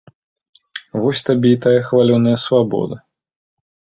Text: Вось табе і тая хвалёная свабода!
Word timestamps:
Вось 1.01 1.21
табе 1.27 1.51
і 1.55 1.59
тая 1.65 1.75
хвалёная 1.91 2.35
свабода! 2.47 2.95